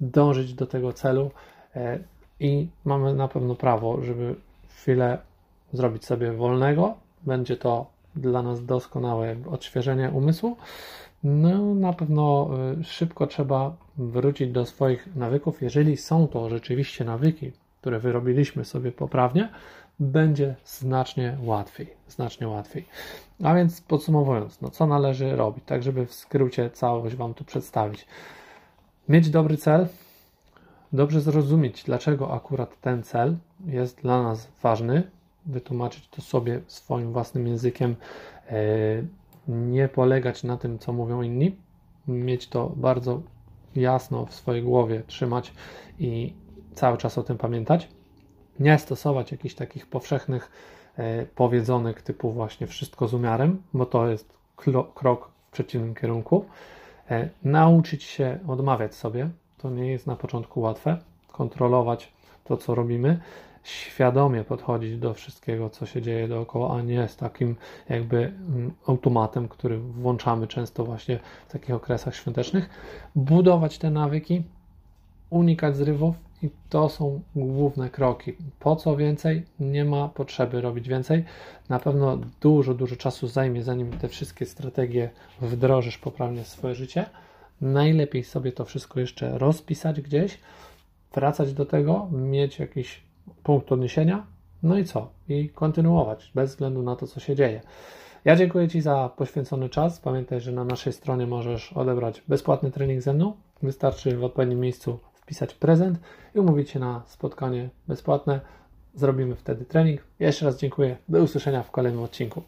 dążyć 0.00 0.54
do 0.54 0.66
tego 0.66 0.92
celu 0.92 1.30
e, 1.76 1.98
i 2.40 2.68
mamy 2.84 3.14
na 3.14 3.28
pewno 3.28 3.54
prawo, 3.54 4.02
żeby 4.02 4.34
chwilę 4.68 5.18
zrobić 5.74 6.04
sobie 6.04 6.32
wolnego. 6.32 6.94
Będzie 7.22 7.56
to 7.56 7.86
dla 8.16 8.42
nas 8.42 8.64
doskonałe 8.64 9.36
odświeżenie 9.50 10.10
umysłu. 10.10 10.56
No, 11.24 11.74
na 11.74 11.92
pewno 11.92 12.50
e, 12.80 12.84
szybko 12.84 13.26
trzeba 13.26 13.76
wrócić 13.96 14.52
do 14.52 14.66
swoich 14.66 15.16
nawyków, 15.16 15.62
jeżeli 15.62 15.96
są 15.96 16.28
to 16.28 16.50
rzeczywiście 16.50 17.04
nawyki, 17.04 17.52
które 17.80 17.98
wyrobiliśmy 17.98 18.64
sobie 18.64 18.92
poprawnie, 18.92 19.48
będzie 20.00 20.54
znacznie 20.64 21.38
łatwiej, 21.42 21.94
znacznie 22.08 22.48
łatwiej. 22.48 22.84
A 23.44 23.54
więc 23.54 23.80
podsumowując, 23.80 24.60
no 24.60 24.70
co 24.70 24.86
należy 24.86 25.36
robić, 25.36 25.64
tak 25.66 25.82
żeby 25.82 26.06
w 26.06 26.14
skrócie 26.14 26.70
całość 26.70 27.16
Wam 27.16 27.34
tu 27.34 27.44
przedstawić. 27.44 28.06
Mieć 29.08 29.30
dobry 29.30 29.56
cel, 29.56 29.86
dobrze 30.92 31.20
zrozumieć, 31.20 31.84
dlaczego 31.84 32.32
akurat 32.32 32.80
ten 32.80 33.02
cel 33.02 33.36
jest 33.66 34.02
dla 34.02 34.22
nas 34.22 34.48
ważny, 34.62 35.10
wytłumaczyć 35.46 36.08
to 36.08 36.22
sobie 36.22 36.60
swoim 36.66 37.12
własnym 37.12 37.46
językiem, 37.46 37.96
e, 38.48 38.54
nie 39.48 39.88
polegać 39.88 40.44
na 40.44 40.56
tym, 40.56 40.78
co 40.78 40.92
mówią 40.92 41.22
inni, 41.22 41.56
mieć 42.08 42.48
to 42.48 42.72
bardzo 42.76 43.22
jasno 43.76 44.26
w 44.26 44.34
swojej 44.34 44.62
głowie, 44.62 45.02
trzymać 45.06 45.52
i 45.98 46.32
cały 46.74 46.98
czas 46.98 47.18
o 47.18 47.22
tym 47.22 47.38
pamiętać. 47.38 47.88
Nie 48.60 48.78
stosować 48.78 49.32
jakichś 49.32 49.54
takich 49.54 49.86
powszechnych 49.86 50.50
e, 50.96 51.26
powiedzonek 51.26 52.02
typu 52.02 52.32
właśnie 52.32 52.66
wszystko 52.66 53.08
z 53.08 53.14
umiarem, 53.14 53.62
bo 53.74 53.86
to 53.86 54.08
jest 54.08 54.34
krok 54.94 55.30
w 55.48 55.52
przeciwnym 55.52 55.94
kierunku. 55.94 56.44
E, 57.10 57.28
nauczyć 57.44 58.02
się 58.02 58.38
odmawiać 58.48 58.94
sobie, 58.94 59.30
to 59.58 59.70
nie 59.70 59.90
jest 59.92 60.06
na 60.06 60.16
początku 60.16 60.60
łatwe, 60.60 60.98
kontrolować 61.32 62.12
to, 62.44 62.56
co 62.56 62.74
robimy, 62.74 63.20
świadomie 63.64 64.44
podchodzić 64.44 64.98
do 64.98 65.14
wszystkiego, 65.14 65.70
co 65.70 65.86
się 65.86 66.02
dzieje 66.02 66.28
dookoła, 66.28 66.76
a 66.76 66.82
nie 66.82 67.08
z 67.08 67.16
takim 67.16 67.56
jakby 67.88 68.16
mm, 68.16 68.72
automatem, 68.86 69.48
który 69.48 69.78
włączamy 69.78 70.46
często 70.46 70.84
właśnie 70.84 71.18
w 71.48 71.52
takich 71.52 71.74
okresach 71.74 72.16
świątecznych. 72.16 72.68
Budować 73.14 73.78
te 73.78 73.90
nawyki, 73.90 74.42
unikać 75.30 75.76
zrywów 75.76 76.16
i 76.42 76.50
to 76.68 76.88
są 76.88 77.20
główne 77.36 77.90
kroki. 77.90 78.32
Po 78.60 78.76
co 78.76 78.96
więcej? 78.96 79.42
Nie 79.60 79.84
ma 79.84 80.08
potrzeby 80.08 80.60
robić 80.60 80.88
więcej. 80.88 81.24
Na 81.68 81.78
pewno 81.78 82.18
dużo, 82.40 82.74
dużo 82.74 82.96
czasu 82.96 83.26
zajmie, 83.26 83.62
zanim 83.62 83.90
te 83.90 84.08
wszystkie 84.08 84.46
strategie 84.46 85.10
wdrożysz 85.40 85.98
poprawnie 85.98 86.42
w 86.42 86.48
swoje 86.48 86.74
życie. 86.74 87.06
Najlepiej 87.60 88.24
sobie 88.24 88.52
to 88.52 88.64
wszystko 88.64 89.00
jeszcze 89.00 89.38
rozpisać 89.38 90.00
gdzieś, 90.00 90.38
wracać 91.14 91.52
do 91.52 91.66
tego, 91.66 92.08
mieć 92.12 92.58
jakiś 92.58 93.03
punkt 93.42 93.72
odniesienia, 93.72 94.26
no 94.62 94.78
i 94.78 94.84
co? 94.84 95.10
I 95.28 95.48
kontynuować, 95.48 96.32
bez 96.34 96.50
względu 96.50 96.82
na 96.82 96.96
to, 96.96 97.06
co 97.06 97.20
się 97.20 97.36
dzieje. 97.36 97.60
Ja 98.24 98.36
dziękuję 98.36 98.68
Ci 98.68 98.80
za 98.80 99.10
poświęcony 99.16 99.68
czas. 99.68 100.00
Pamiętaj, 100.00 100.40
że 100.40 100.52
na 100.52 100.64
naszej 100.64 100.92
stronie 100.92 101.26
możesz 101.26 101.72
odebrać 101.72 102.22
bezpłatny 102.28 102.70
trening 102.70 103.02
ze 103.02 103.12
mną. 103.12 103.32
Wystarczy 103.62 104.16
w 104.16 104.24
odpowiednim 104.24 104.60
miejscu 104.60 104.98
wpisać 105.14 105.54
prezent 105.54 106.00
i 106.34 106.38
umówić 106.38 106.70
się 106.70 106.78
na 106.78 107.02
spotkanie 107.06 107.68
bezpłatne. 107.88 108.40
Zrobimy 108.94 109.34
wtedy 109.34 109.64
trening. 109.64 110.00
Jeszcze 110.20 110.46
raz 110.46 110.58
dziękuję. 110.58 110.96
Do 111.08 111.22
usłyszenia 111.22 111.62
w 111.62 111.70
kolejnym 111.70 112.02
odcinku. 112.02 112.42